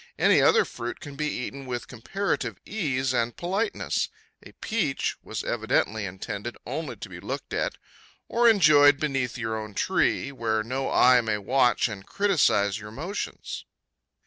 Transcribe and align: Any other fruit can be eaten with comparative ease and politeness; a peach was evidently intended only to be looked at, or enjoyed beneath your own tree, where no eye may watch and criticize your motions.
Any 0.17 0.41
other 0.41 0.65
fruit 0.65 0.99
can 0.99 1.15
be 1.15 1.27
eaten 1.29 1.67
with 1.67 1.87
comparative 1.87 2.57
ease 2.65 3.13
and 3.13 3.37
politeness; 3.37 4.09
a 4.41 4.53
peach 4.53 5.15
was 5.21 5.43
evidently 5.43 6.05
intended 6.05 6.57
only 6.65 6.95
to 6.95 7.07
be 7.07 7.19
looked 7.19 7.53
at, 7.53 7.77
or 8.27 8.49
enjoyed 8.49 8.99
beneath 8.99 9.37
your 9.37 9.55
own 9.55 9.75
tree, 9.75 10.31
where 10.31 10.63
no 10.63 10.91
eye 10.91 11.21
may 11.21 11.37
watch 11.37 11.87
and 11.87 12.07
criticize 12.07 12.79
your 12.79 12.89
motions. 12.89 13.65